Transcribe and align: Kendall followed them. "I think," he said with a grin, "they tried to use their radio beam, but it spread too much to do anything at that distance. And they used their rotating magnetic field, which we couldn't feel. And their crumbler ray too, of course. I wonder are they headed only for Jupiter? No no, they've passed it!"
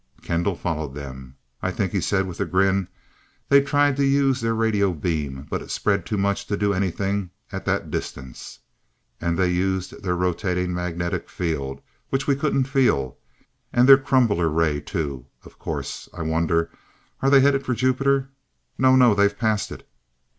Kendall 0.23 0.55
followed 0.55 0.95
them. 0.95 1.35
"I 1.61 1.69
think," 1.69 1.91
he 1.91 2.01
said 2.01 2.25
with 2.25 2.39
a 2.39 2.45
grin, 2.45 2.87
"they 3.49 3.61
tried 3.61 3.95
to 3.97 4.03
use 4.03 4.41
their 4.41 4.55
radio 4.55 4.93
beam, 4.93 5.45
but 5.47 5.61
it 5.61 5.69
spread 5.69 6.07
too 6.07 6.17
much 6.17 6.47
to 6.47 6.57
do 6.57 6.73
anything 6.73 7.29
at 7.51 7.65
that 7.65 7.91
distance. 7.91 8.57
And 9.21 9.37
they 9.37 9.51
used 9.51 10.01
their 10.01 10.15
rotating 10.15 10.73
magnetic 10.73 11.29
field, 11.29 11.81
which 12.09 12.25
we 12.25 12.35
couldn't 12.35 12.63
feel. 12.63 13.19
And 13.71 13.87
their 13.87 13.99
crumbler 13.99 14.49
ray 14.49 14.79
too, 14.79 15.27
of 15.45 15.59
course. 15.59 16.09
I 16.15 16.23
wonder 16.23 16.71
are 17.21 17.29
they 17.29 17.41
headed 17.41 17.57
only 17.61 17.65
for 17.65 17.75
Jupiter? 17.75 18.29
No 18.79 18.95
no, 18.95 19.13
they've 19.13 19.37
passed 19.37 19.71
it!" 19.71 19.87